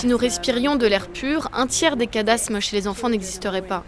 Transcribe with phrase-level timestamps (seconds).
[0.00, 3.62] Si nous respirions de l'air pur, un tiers des cas d'asthme chez les enfants n'existerait
[3.62, 3.84] pas.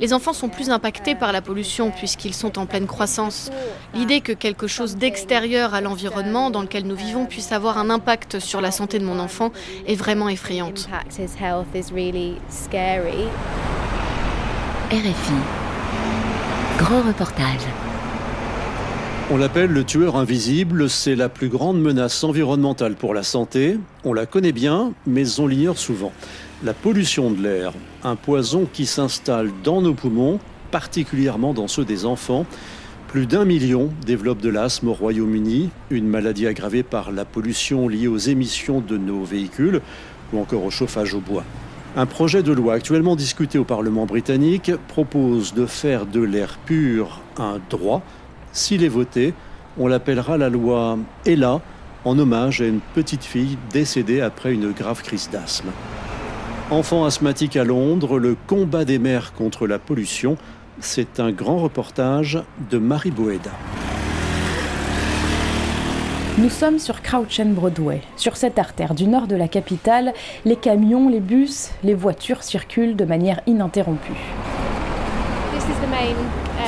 [0.00, 3.50] Les enfants sont plus impactés par la pollution puisqu'ils sont en pleine croissance.
[3.94, 8.38] L'idée que quelque chose d'extérieur à l'environnement dans lequel nous vivons puisse avoir un impact
[8.38, 9.52] sur la santé de mon enfant
[9.86, 10.88] est vraiment effrayante.
[14.90, 15.32] RFI.
[16.78, 17.93] Grand reportage.
[19.30, 23.78] On l'appelle le tueur invisible, c'est la plus grande menace environnementale pour la santé.
[24.04, 26.12] On la connaît bien, mais on l'ignore souvent.
[26.62, 30.40] La pollution de l'air, un poison qui s'installe dans nos poumons,
[30.70, 32.44] particulièrement dans ceux des enfants.
[33.08, 38.08] Plus d'un million développent de l'asthme au Royaume-Uni, une maladie aggravée par la pollution liée
[38.08, 39.80] aux émissions de nos véhicules
[40.34, 41.44] ou encore au chauffage au bois.
[41.96, 47.22] Un projet de loi actuellement discuté au Parlement britannique propose de faire de l'air pur
[47.38, 48.02] un droit
[48.54, 49.34] s'il est voté,
[49.78, 51.60] on l'appellera la loi Ella
[52.04, 55.70] en hommage à une petite fille décédée après une grave crise d'asthme.
[56.70, 60.36] Enfant asthmatique à Londres, le combat des mères contre la pollution,
[60.78, 63.50] c'est un grand reportage de Marie Boeda.
[66.38, 68.02] Nous sommes sur Crouch End Broadway.
[68.16, 70.12] Sur cette artère du nord de la capitale,
[70.44, 74.12] les camions, les bus, les voitures circulent de manière ininterrompue.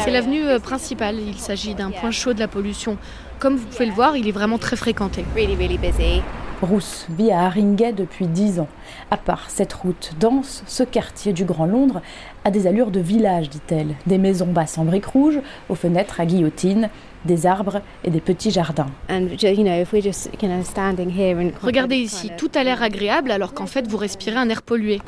[0.05, 1.17] C'est l'avenue euh, principale.
[1.21, 2.97] Il s'agit d'un point chaud de la pollution.
[3.39, 5.25] Comme vous pouvez le voir, il est vraiment très fréquenté.
[6.63, 8.69] Rousse vit à Haringey depuis 10 ans.
[9.11, 12.01] À part cette route dense, ce quartier du Grand Londres
[12.45, 13.95] a des allures de village, dit-elle.
[14.07, 16.89] Des maisons basses en briques rouges, aux fenêtres à guillotine,
[17.27, 18.87] des arbres et des petits jardins.
[21.63, 25.01] Regardez ici, tout a l'air agréable alors qu'en fait vous respirez un air pollué.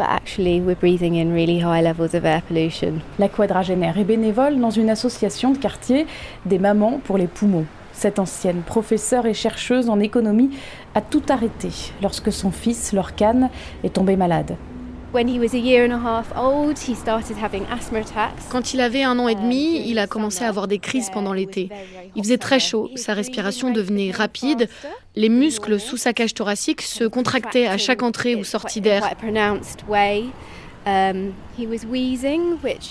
[3.19, 6.07] La quadragénaire est bénévole dans une association de quartier
[6.47, 7.67] des mamans pour les poumons.
[7.93, 10.51] Cette ancienne professeure et chercheuse en économie
[10.95, 13.51] a tout arrêté lorsque son fils, Lorcan,
[13.83, 14.57] est tombé malade.
[18.51, 21.33] Quand il avait un an et demi, il a commencé à avoir des crises pendant
[21.33, 21.71] l'été.
[22.15, 24.69] Il faisait très chaud, sa respiration devenait rapide,
[25.17, 29.03] les muscles sous sa cage thoracique se contractaient à chaque entrée ou sortie d'air.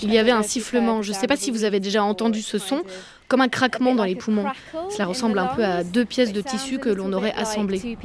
[0.02, 2.58] Il y avait un sifflement, je ne sais pas si vous avez déjà entendu ce
[2.58, 2.82] son,
[3.28, 4.46] comme un craquement dans les poumons.
[4.90, 7.96] Cela ressemble un peu à deux pièces de tissu que l'on aurait assemblées.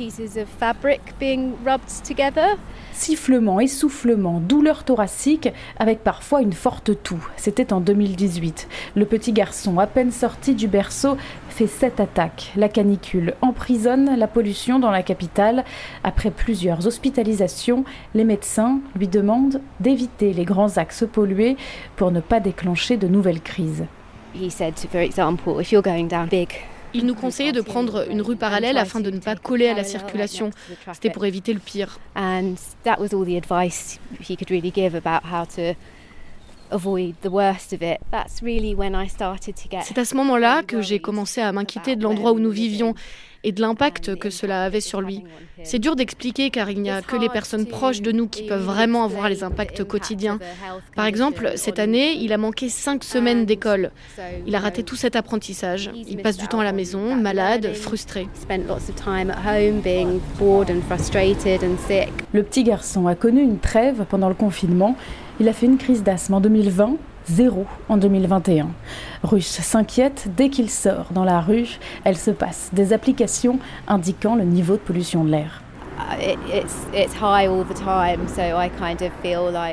[2.91, 7.25] Sifflement, essoufflement, douleur thoracique, avec parfois une forte toux.
[7.37, 8.67] C'était en 2018.
[8.95, 11.17] Le petit garçon, à peine sorti du berceau,
[11.49, 12.51] fait sept attaques.
[12.55, 15.63] La canicule emprisonne la pollution dans la capitale.
[16.03, 21.57] Après plusieurs hospitalisations, les médecins lui demandent d'éviter les grands axes pollués
[21.95, 23.85] pour ne pas déclencher de nouvelles crises.
[26.95, 29.83] Il nous conseillait de prendre une rue parallèle afin de ne pas coller à la
[29.83, 30.51] circulation.
[30.93, 31.99] C'était pour éviter le pire.
[39.83, 42.93] C'est à ce moment-là que j'ai commencé à m'inquiéter de l'endroit où nous vivions
[43.43, 45.23] et de l'impact que cela avait sur lui.
[45.63, 48.63] C'est dur d'expliquer car il n'y a que les personnes proches de nous qui peuvent
[48.63, 50.39] vraiment avoir les impacts quotidiens.
[50.95, 53.91] Par exemple, cette année, il a manqué cinq semaines d'école.
[54.47, 55.91] Il a raté tout cet apprentissage.
[56.07, 58.27] Il passe du temps à la maison, malade, frustré.
[62.33, 64.95] Le petit garçon a connu une trêve pendant le confinement.
[65.39, 66.97] Il a fait une crise d'asthme en 2020
[67.27, 68.69] zéro en 2021.
[69.23, 74.43] Russe s'inquiète dès qu'il sort dans la rue, elle se passe des applications indiquant le
[74.43, 75.61] niveau de pollution de l'air.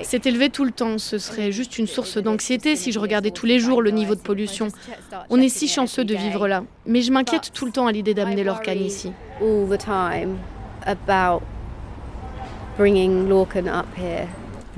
[0.04, 3.46] C'est élevé tout le temps, ce serait juste une source d'anxiété si je regardais tous
[3.46, 4.68] les jours le niveau de pollution.
[5.28, 8.14] On est si chanceux de vivre là, mais je m'inquiète tout le temps à l'idée
[8.14, 9.12] d'amener leur canne ici.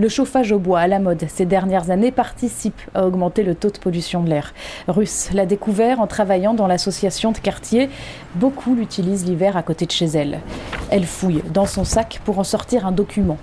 [0.03, 3.71] Le chauffage au bois à la mode ces dernières années participe à augmenter le taux
[3.71, 4.53] de pollution de l'air.
[4.89, 7.89] Russe l'a découvert en travaillant dans l'association de quartier.
[8.35, 10.41] Beaucoup l'utilisent l'hiver à côté de chez elle.
[10.91, 13.39] Elle fouille dans son sac pour en sortir un document.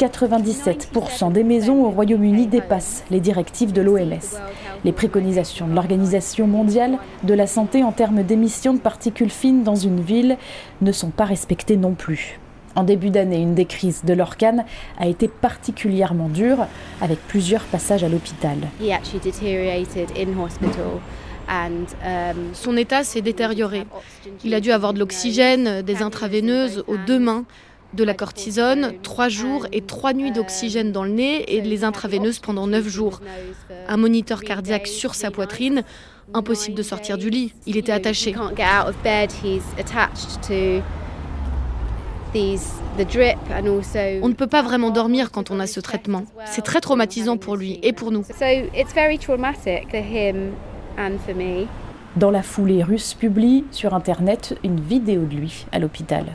[0.00, 4.40] 97% des maisons au Royaume-Uni dépassent les directives de l'OMS.
[4.84, 9.76] Les préconisations de l'Organisation mondiale de la santé en termes d'émissions de particules fines dans
[9.76, 10.38] une ville
[10.80, 12.40] ne sont pas respectées non plus.
[12.76, 14.64] En début d'année, une des crises de l'Orcan
[14.98, 16.66] a été particulièrement dure,
[17.00, 18.58] avec plusieurs passages à l'hôpital.
[21.50, 21.86] Um,
[22.52, 23.84] Son état s'est détérioré.
[24.44, 27.44] Il a dû avoir de l'oxygène, des intraveineuses aux deux mains,
[27.92, 32.38] de la cortisone, trois jours et trois nuits d'oxygène dans le nez et les intraveineuses
[32.38, 33.20] pendant neuf jours.
[33.88, 35.82] Un moniteur cardiaque sur sa poitrine,
[36.34, 37.52] impossible de sortir du lit.
[37.66, 38.32] Il était attaché.
[44.22, 46.22] On ne peut pas vraiment dormir quand on a ce traitement.
[46.46, 48.24] C'est très traumatisant pour lui et pour nous.
[52.16, 56.26] Dans la foulée, Russe publie sur Internet une vidéo de lui à l'hôpital.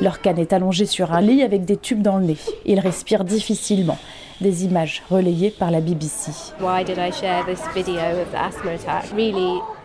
[0.00, 2.38] Lorcan est allongé sur un lit avec des tubes dans le nez.
[2.64, 3.98] Il respire difficilement.
[4.40, 6.32] Des images relayées par la BBC.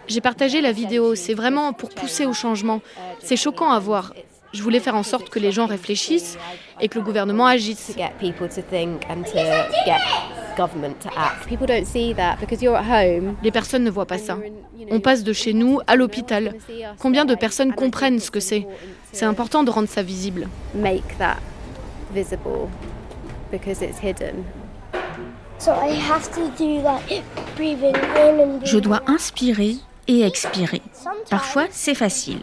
[0.10, 2.82] J'ai partagé la vidéo, c'est vraiment pour pousser au changement.
[3.20, 4.14] C'est choquant à voir.
[4.54, 6.40] Je voulais faire en sorte que les gens réfléchissent
[6.82, 7.96] et que le gouvernement agisse.
[13.44, 14.40] Les personnes ne voient pas ça.
[14.90, 16.56] On passe de chez nous à l'hôpital.
[16.98, 18.66] Combien de personnes comprennent ce que c'est?
[19.12, 20.48] C'est important de rendre ça visible.
[28.64, 29.76] Je dois inspirer
[30.10, 30.82] et expirer.
[31.30, 32.40] Parfois, c'est facile.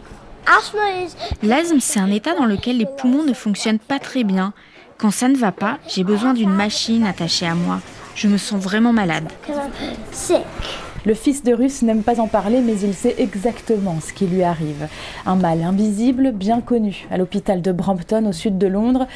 [1.43, 4.53] L'asthme, c'est un état dans lequel les poumons ne fonctionnent pas très bien.
[4.97, 7.81] Quand ça ne va pas, j'ai besoin d'une machine attachée à moi.
[8.15, 9.27] Je me sens vraiment malade.
[11.05, 14.43] Le fils de Russe n'aime pas en parler, mais il sait exactement ce qui lui
[14.43, 14.87] arrive.
[15.25, 19.07] Un mal invisible, bien connu, à l'hôpital de Brampton, au sud de Londres.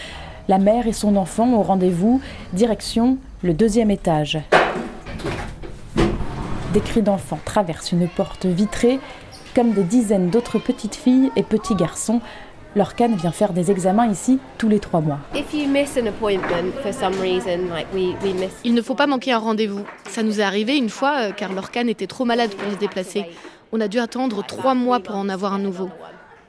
[0.48, 2.22] La mère et son enfant au rendez-vous,
[2.54, 4.40] direction le deuxième étage.
[6.74, 9.00] Des cris d'enfants traversent une porte vitrée,
[9.54, 12.22] comme des dizaines d'autres petites filles et petits garçons.
[12.78, 15.20] Leur canne vient faire des examens ici tous les trois mois.
[18.64, 19.84] Il ne faut pas manquer un rendez-vous.
[20.08, 22.78] Ça nous est arrivé une fois euh, car leur canne était trop malade pour se
[22.78, 23.26] déplacer.
[23.74, 25.90] On a dû attendre trois mois pour en avoir un nouveau.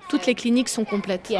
[0.08, 1.32] Toutes les cliniques sont complètes.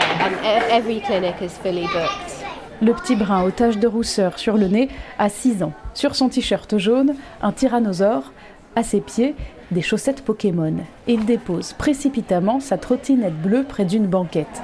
[2.81, 4.89] Le petit brun aux taches de rousseur sur le nez
[5.21, 5.73] a 6 ans.
[5.95, 8.33] Sur son t-shirt jaune, un tyrannosaure
[8.77, 9.35] à ses pieds,
[9.71, 10.75] des chaussettes Pokémon.
[11.07, 14.63] Il dépose précipitamment sa trottinette bleue près d'une banquette.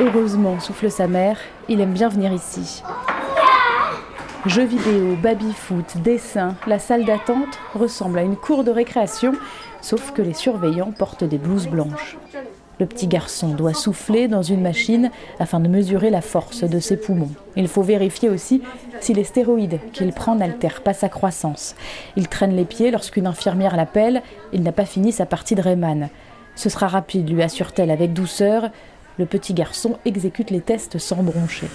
[0.00, 2.82] Heureusement, souffle sa mère, il aime bien venir ici.
[4.46, 9.32] Jeux vidéo, baby-foot, dessin, la salle d'attente ressemble à une cour de récréation,
[9.80, 12.16] sauf que les surveillants portent des blouses blanches.
[12.80, 15.10] Le petit garçon doit souffler dans une machine
[15.40, 17.30] afin de mesurer la force de ses poumons.
[17.56, 18.62] Il faut vérifier aussi
[19.00, 21.74] si les stéroïdes qu'il prend n'altèrent pas sa croissance.
[22.16, 24.22] Il traîne les pieds lorsqu'une infirmière l'appelle.
[24.52, 26.08] Il n'a pas fini sa partie de Rayman.
[26.54, 28.70] Ce sera rapide, lui assure-t-elle avec douceur.
[29.18, 31.68] Le petit garçon exécute les tests sans broncher.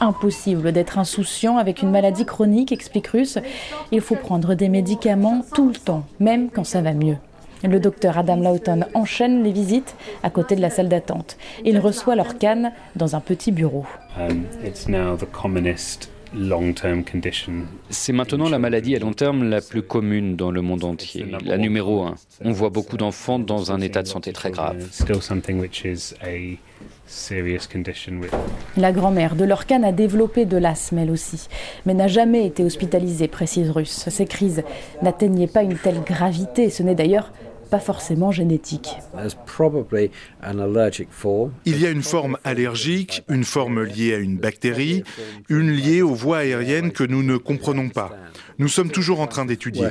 [0.00, 3.38] Impossible d'être insouciant avec une maladie chronique, explique Russe.
[3.92, 7.16] Il faut prendre des médicaments tout le temps, même quand ça va mieux.
[7.62, 11.36] Le docteur Adam Lawton enchaîne les visites à côté de la salle d'attente.
[11.64, 13.84] Il reçoit leur canne dans un petit bureau.
[14.18, 14.44] Um,
[17.90, 21.58] C'est maintenant la maladie à long terme la plus commune dans le monde entier, la
[21.58, 22.14] numéro un.
[22.44, 24.76] On voit beaucoup d'enfants dans un état de santé très grave.
[28.76, 31.48] La grand-mère de Lorcan a développé de l'asthme elle aussi,
[31.84, 34.08] mais n'a jamais été hospitalisée, précise Russe.
[34.08, 34.62] Ces crises
[35.02, 37.32] n'atteignaient pas une telle gravité, ce n'est d'ailleurs
[37.70, 38.96] pas forcément génétique.
[41.64, 45.04] Il y a une forme allergique, une forme liée à une bactérie,
[45.48, 48.10] une liée aux voies aériennes que nous ne comprenons pas.
[48.58, 49.88] Nous sommes toujours en train d'étudier.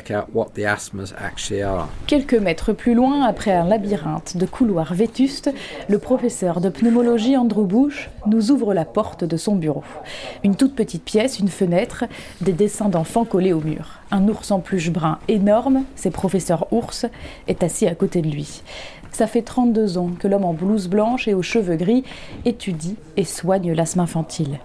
[2.05, 5.51] Quelques mètres plus loin, après un labyrinthe de couloirs vétustes,
[5.87, 9.83] le professeur de pneumologie Andrew Bush nous ouvre la porte de son bureau.
[10.43, 12.05] Une toute petite pièce, une fenêtre,
[12.41, 13.98] des dessins d'enfants collés au mur.
[14.11, 17.05] Un ours en peluche brun énorme, c'est professeur ours,
[17.47, 18.63] est assis à côté de lui.
[19.11, 22.03] Ça fait 32 ans que l'homme en blouse blanche et aux cheveux gris
[22.45, 24.59] étudie et soigne l'asthme infantile.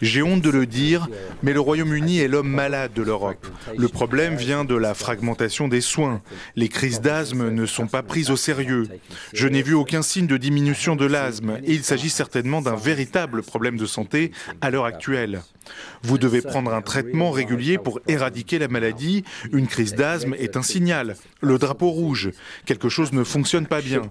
[0.00, 1.08] J'ai honte de le dire,
[1.42, 3.46] mais le Royaume-Uni est l'homme malade de l'Europe.
[3.76, 6.22] Le problème vient de la fragmentation des soins.
[6.56, 8.88] Les crises d'asthme ne sont pas prises au sérieux.
[9.32, 13.42] Je n'ai vu aucun signe de diminution de l'asthme et il s'agit certainement d'un véritable
[13.42, 15.42] problème de santé à l'heure actuelle.
[16.02, 19.24] Vous devez prendre un traitement régulier pour éradiquer la maladie.
[19.52, 22.30] Une crise d'asthme est un signal, le drapeau rouge.
[22.64, 24.02] Quelque chose ne fonctionne pas bien.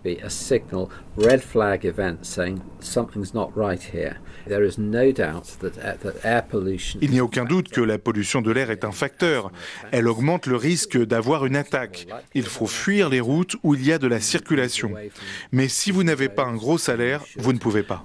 [7.02, 9.52] Il n'y a aucun doute que la pollution de l'air est un facteur.
[9.92, 12.08] Elle augmente le risque d'avoir une attaque.
[12.34, 14.92] Il faut fuir les routes où il y a de la circulation.
[15.52, 18.04] Mais si vous n'avez pas un gros salaire, vous ne pouvez pas.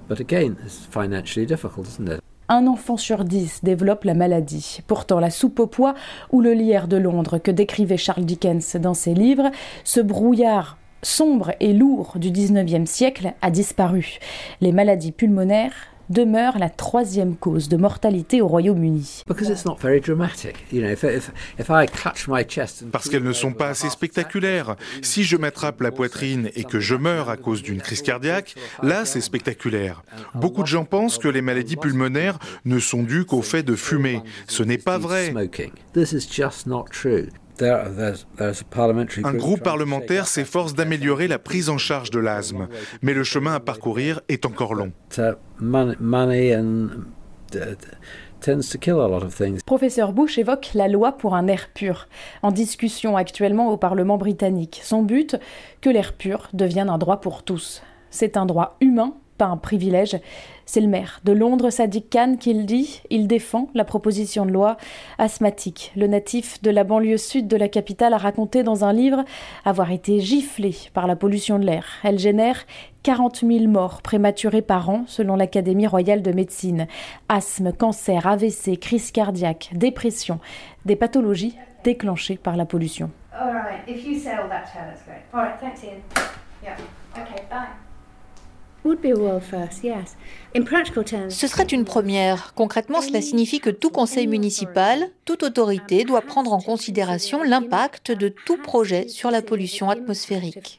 [2.47, 4.81] Un enfant sur dix développe la maladie.
[4.85, 5.95] Pourtant, la soupe au pois
[6.31, 9.49] ou le lierre de Londres que décrivait Charles Dickens dans ses livres,
[9.83, 14.17] ce brouillard sombre et lourd du XIXe siècle a disparu.
[14.61, 15.73] Les maladies pulmonaires
[16.09, 19.23] demeure la troisième cause de mortalité au Royaume-Uni.
[22.91, 24.75] Parce qu'elles ne sont pas assez spectaculaires.
[25.01, 29.05] Si je m'attrape la poitrine et que je meurs à cause d'une crise cardiaque, là
[29.05, 30.03] c'est spectaculaire.
[30.35, 34.21] Beaucoup de gens pensent que les maladies pulmonaires ne sont dues qu'au fait de fumer.
[34.47, 35.33] Ce n'est pas vrai.
[37.61, 42.67] Un groupe parlementaire s'efforce d'améliorer la prise en charge de l'asthme,
[43.01, 44.91] mais le chemin à parcourir est encore long.
[49.65, 52.07] Professeur Bush évoque la loi pour un air pur,
[52.43, 54.81] en discussion actuellement au Parlement britannique.
[54.83, 55.37] Son but,
[55.81, 57.81] que l'air pur devienne un droit pour tous.
[58.09, 60.17] C'est un droit humain pas un privilège.
[60.65, 63.01] C'est le maire de Londres, Sadiq Khan, qui le dit.
[63.09, 64.77] Il défend la proposition de loi
[65.17, 65.91] asthmatique.
[65.95, 69.23] Le natif de la banlieue sud de la capitale a raconté dans un livre
[69.63, 71.85] avoir été giflé par la pollution de l'air.
[72.03, 72.65] Elle génère
[73.03, 76.87] 40 000 morts prématurées par an, selon l'Académie royale de médecine.
[77.29, 80.39] Asthme, cancer, AVC, crise cardiaque, dépression,
[80.85, 83.11] des pathologies déclenchées par la pollution.
[91.29, 92.53] Ce serait une première.
[92.53, 98.29] Concrètement, cela signifie que tout conseil municipal, toute autorité doit prendre en considération l'impact de
[98.29, 100.77] tout projet sur la pollution atmosphérique.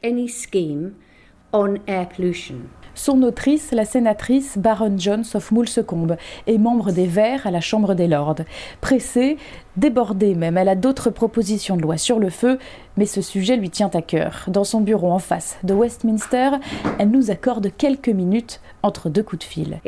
[2.97, 7.93] Son autrice, la sénatrice Baron Jones of Moulsecombe, est membre des Verts à la Chambre
[7.93, 8.41] des Lords.
[8.81, 9.37] Pressée,
[9.77, 12.57] débordée même, elle a d'autres propositions de loi sur le feu,
[12.97, 14.45] mais ce sujet lui tient à cœur.
[14.47, 16.49] Dans son bureau en face de Westminster,
[16.97, 19.79] elle nous accorde quelques minutes entre deux coups de fil.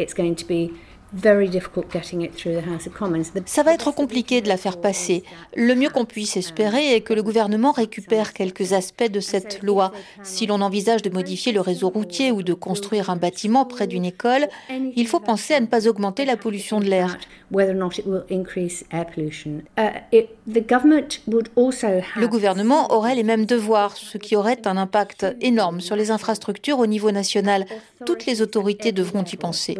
[3.45, 5.23] Ça va être compliqué de la faire passer.
[5.55, 9.91] Le mieux qu'on puisse espérer est que le gouvernement récupère quelques aspects de cette loi.
[10.23, 14.05] Si l'on envisage de modifier le réseau routier ou de construire un bâtiment près d'une
[14.05, 14.47] école,
[14.95, 17.17] il faut penser à ne pas augmenter la pollution de l'air.
[22.15, 26.77] Le gouvernement aurait les mêmes devoirs, ce qui aurait un impact énorme sur les infrastructures
[26.77, 27.65] au niveau national.
[28.05, 29.77] Toutes les autorités devront y penser.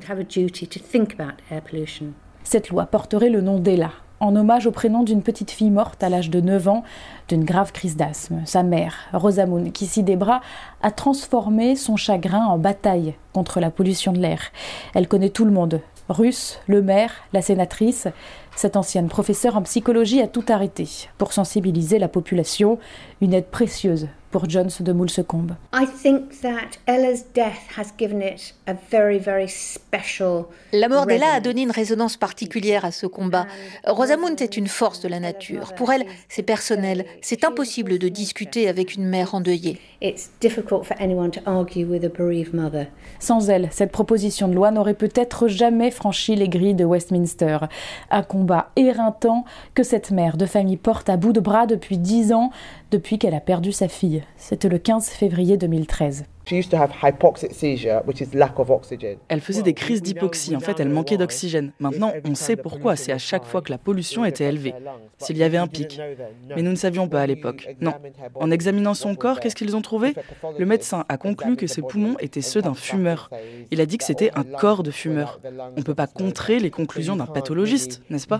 [2.43, 6.09] Cette loi porterait le nom d'Ella, en hommage au prénom d'une petite fille morte à
[6.09, 6.83] l'âge de 9 ans
[7.27, 8.41] d'une grave crise d'asthme.
[8.45, 10.41] Sa mère, Rosamund Kissi-Debra,
[10.81, 14.41] a transformé son chagrin en bataille contre la pollution de l'air.
[14.93, 18.07] Elle connaît tout le monde, Russe, le maire, la sénatrice.
[18.55, 22.79] Cette ancienne professeure en psychologie a tout arrêté pour sensibiliser la population,
[23.21, 25.55] une aide précieuse pour Jones de Moulsecombe.
[30.73, 33.47] La mort d'Ella a donné une résonance particulière à ce combat.
[33.85, 35.73] Rosamund est une force de la nature.
[35.73, 37.05] Pour elle, c'est personnel.
[37.21, 39.79] C'est impossible de discuter avec une mère endeuillée.
[43.19, 47.57] Sans elle, cette proposition de loi n'aurait peut-être jamais franchi les grilles de Westminster.
[48.11, 52.31] Un combat éreintant que cette mère de famille porte à bout de bras depuis dix
[52.31, 52.51] ans,
[52.91, 54.18] depuis qu'elle a perdu sa fille.
[54.37, 56.25] C'était le 15 février 2013.
[59.27, 60.55] Elle faisait des crises d'hypoxie.
[60.55, 61.71] En fait, elle manquait d'oxygène.
[61.79, 62.95] Maintenant, on sait pourquoi.
[62.95, 64.73] C'est à chaque fois que la pollution était élevée.
[65.17, 65.99] S'il y avait un pic.
[66.55, 67.67] Mais nous ne savions pas à l'époque.
[67.81, 67.93] Non.
[68.35, 70.13] En examinant son corps, qu'est-ce qu'ils ont trouvé?
[70.57, 73.29] Le médecin a conclu que ses poumons étaient ceux d'un fumeur.
[73.71, 75.39] Il a dit que c'était un corps de fumeur.
[75.75, 78.39] On ne peut pas contrer les conclusions d'un pathologiste, n'est-ce pas?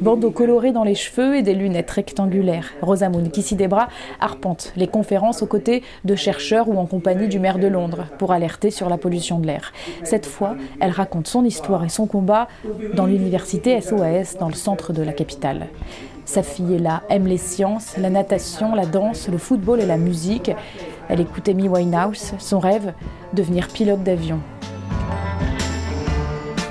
[0.00, 2.70] Bandeau coloré dans les cheveux et des lunettes rectangulaires.
[2.82, 3.88] Rosamund Kissi-Debra
[4.20, 8.32] arpente les conférences aux côtés de chercheurs ou en compagnie du maire de Londres pour
[8.32, 9.72] alerter sur la pollution de l'air.
[10.04, 12.48] Cette fois, elle raconte son histoire et son combat
[12.94, 15.68] dans l'université SOAS dans le centre de la capitale.
[16.24, 20.52] Sa fille là, aime les sciences, la natation, la danse, le football et la musique.
[21.08, 22.92] Elle écoute Amy Winehouse, son rêve,
[23.32, 24.38] devenir pilote d'avion.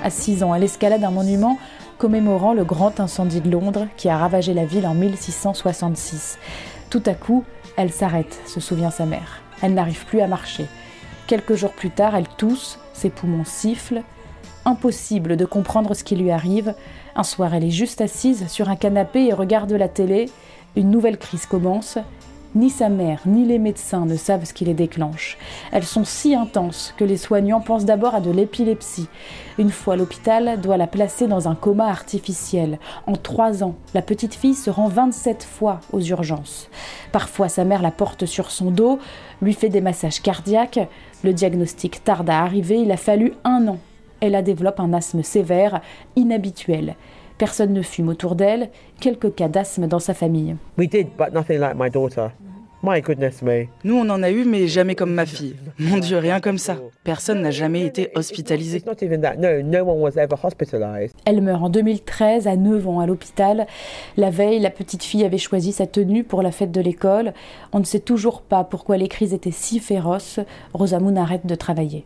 [0.02, 1.58] À 6 ans, elle escalade un monument
[1.98, 6.40] commémorant le grand incendie de Londres qui a ravagé la ville en 1666.
[6.90, 7.44] Tout à coup,
[7.78, 9.42] elle s'arrête, se souvient sa mère.
[9.62, 10.66] Elle n'arrive plus à marcher.
[11.28, 14.04] Quelques jours plus tard, elle tousse, ses poumons sifflent.
[14.66, 16.74] Impossible de comprendre ce qui lui arrive.
[17.16, 20.30] Un soir, elle est juste assise sur un canapé et regarde la télé.
[20.76, 21.98] Une nouvelle crise commence.
[22.56, 25.38] Ni sa mère, ni les médecins ne savent ce qui les déclenche.
[25.72, 29.08] Elles sont si intenses que les soignants pensent d'abord à de l'épilepsie.
[29.60, 32.80] Une fois l'hôpital doit la placer dans un coma artificiel.
[33.06, 36.70] En trois ans, la petite fille se rend 27 fois aux urgences.
[37.12, 38.98] Parfois, sa mère la porte sur son dos,
[39.44, 40.80] lui fait des massages cardiaques.
[41.24, 43.78] Le diagnostic tarde à arriver, il a fallu un an.
[44.22, 45.82] Elle a développé un asthme sévère,
[46.16, 46.96] inhabituel.
[47.40, 48.70] Personne ne fume autour d'elle,
[49.00, 50.58] quelques cas d'asthme dans sa famille.
[53.84, 55.56] Nous, on en a eu, mais jamais comme ma fille.
[55.80, 56.78] Mon Dieu, rien comme ça.
[57.04, 58.82] Personne n'a jamais été hospitalisé.
[61.26, 63.68] Elle meurt en 2013 à 9 ans à l'hôpital.
[64.16, 67.34] La veille, la petite fille avait choisi sa tenue pour la fête de l'école.
[67.74, 70.40] On ne sait toujours pas pourquoi les crises étaient si féroces.
[70.74, 72.06] Rosamund arrête de travailler.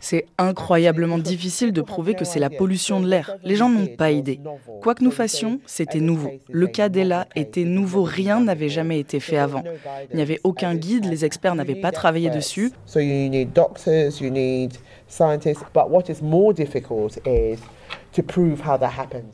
[0.00, 3.36] C'est incroyablement difficile de prouver que c'est la pollution de l'air.
[3.44, 4.40] Les gens n'ont pas idée.
[4.82, 6.32] Quoi que nous fassions, c'était nouveau.
[6.50, 9.62] Le cas d'Ella était nouveau, rien n'avait jamais été fait avant.
[10.10, 12.72] Il n'y avait aucun guide, les experts n'avaient pas travaillé dessus.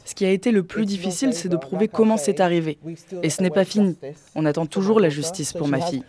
[0.05, 2.79] Ce qui a été le plus difficile, c'est de prouver comment c'est arrivé.
[3.23, 3.97] Et ce n'est pas fini.
[4.35, 6.03] On attend toujours la justice pour ma fille.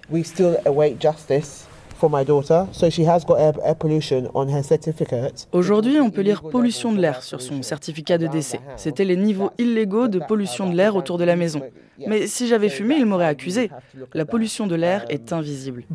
[5.52, 8.60] Aujourd'hui, on peut lire pollution de l'air sur son certificat de décès.
[8.76, 11.62] C'était les niveaux illégaux de pollution de l'air autour de la maison.
[12.06, 13.70] Mais si j'avais fumé, il m'aurait accusé.
[14.14, 15.86] La pollution de l'air est invisible.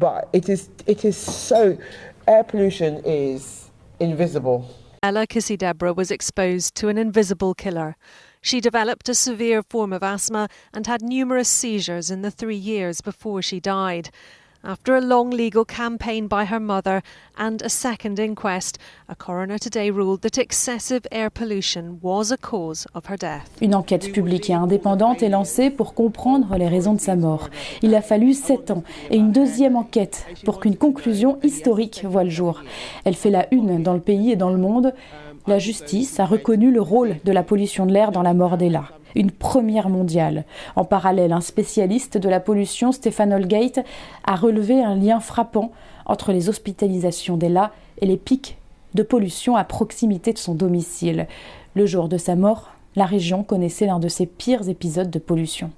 [5.00, 7.94] Ella Kissy Deborah was exposed to an invisible killer.
[8.42, 13.00] She developed a severe form of asthma and had numerous seizures in the three years
[13.00, 14.10] before she died.
[14.64, 17.02] After a long legal campaign by her mother
[17.38, 18.76] and a second inquest,
[19.08, 23.48] a coroner today ruled that excessive air pollution was a cause of her death.
[23.60, 27.50] Une enquête publique et indépendante est lancée pour comprendre les raisons de sa mort.
[27.82, 32.30] Il a fallu sept ans et une deuxième enquête pour qu'une conclusion historique voie le
[32.30, 32.62] jour.
[33.04, 34.92] Elle fait la une dans le pays et dans le monde.
[35.46, 38.88] La justice a reconnu le rôle de la pollution de l'air dans la mort d'Ella
[39.18, 40.44] une première mondiale.
[40.76, 43.80] En parallèle, un spécialiste de la pollution, Stéphane Holgate,
[44.24, 45.72] a relevé un lien frappant
[46.06, 48.56] entre les hospitalisations d'Ella et les pics
[48.94, 51.26] de pollution à proximité de son domicile.
[51.74, 55.70] Le jour de sa mort, la région connaissait l'un de ses pires épisodes de pollution.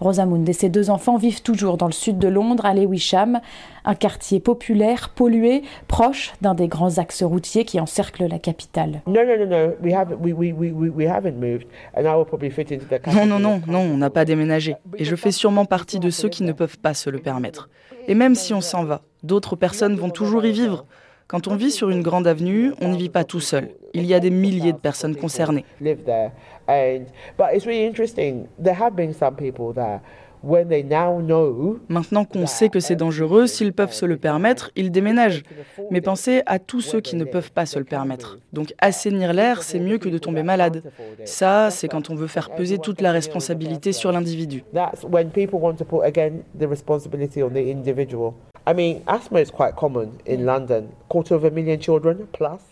[0.00, 3.40] Rosamund et ses deux enfants vivent toujours dans le sud de Londres, à Lewisham,
[3.84, 9.02] un quartier populaire, pollué, proche d'un des grands axes routiers qui encerclent la capitale.
[13.12, 14.76] Non, non, non, non, on n'a pas déménagé.
[14.96, 17.68] Et je fais sûrement partie de ceux qui ne peuvent pas se le permettre.
[18.06, 20.86] Et même si on s'en va, d'autres personnes vont toujours y vivre.
[21.28, 23.68] Quand on vit sur une grande avenue, on n'y vit pas tout seul.
[23.92, 25.66] Il y a des milliers de personnes concernées.
[31.90, 35.42] Maintenant qu'on sait que c'est dangereux, s'ils peuvent se le permettre, ils déménagent.
[35.90, 38.38] Mais pensez à tous ceux qui ne peuvent pas se le permettre.
[38.54, 40.82] Donc assainir l'air, c'est mieux que de tomber malade.
[41.26, 44.64] Ça, c'est quand on veut faire peser toute la responsabilité sur l'individu.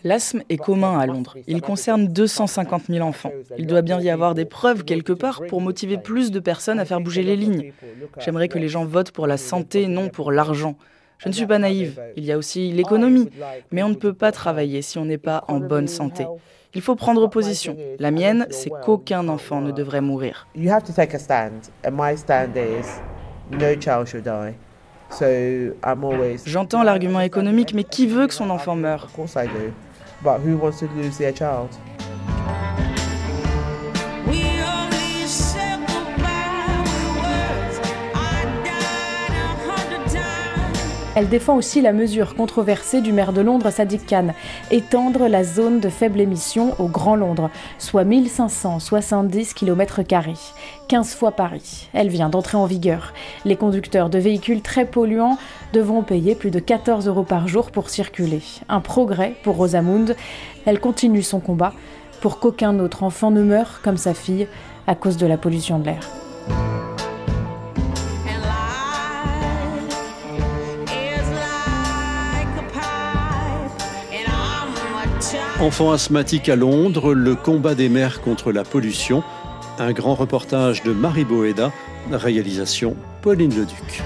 [0.03, 1.35] L'asthme est commun à Londres.
[1.47, 3.31] Il concerne 250 000 enfants.
[3.57, 6.85] Il doit bien y avoir des preuves quelque part pour motiver plus de personnes à
[6.85, 7.73] faire bouger les lignes.
[8.19, 10.75] J'aimerais que les gens votent pour la santé, non pour l'argent.
[11.17, 11.99] Je ne suis pas naïve.
[12.15, 13.31] Il y a aussi l'économie.
[13.71, 16.27] Mais on ne peut pas travailler si on n'est pas en bonne santé.
[16.75, 17.75] Il faut prendre position.
[17.97, 20.47] La mienne, c'est qu'aucun enfant ne devrait mourir.
[26.45, 29.07] J'entends l'argument économique, mais qui veut que son enfant meure?
[41.17, 44.35] Elle défend aussi la mesure controversée du maire de Londres, Sadiq Khan,
[44.69, 47.49] étendre la zone de faible émission au Grand Londres,
[47.79, 50.01] soit 1570 km,
[50.87, 51.89] 15 fois Paris.
[51.93, 53.13] Elle vient d'entrer en vigueur.
[53.45, 55.39] Les conducteurs de véhicules très polluants
[55.73, 58.43] devront payer plus de 14 euros par jour pour circuler.
[58.69, 60.15] Un progrès pour Rosamund.
[60.67, 61.73] Elle continue son combat
[62.21, 64.47] pour qu'aucun autre enfant ne meure comme sa fille
[64.85, 66.76] à cause de la pollution de l'air.
[75.59, 79.23] Enfant asthmatique à Londres, le combat des mères contre la pollution.
[79.79, 81.71] Un grand reportage de Marie Boeda,
[82.11, 84.03] réalisation Pauline Leduc.